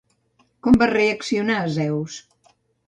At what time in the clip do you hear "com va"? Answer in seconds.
0.67-0.89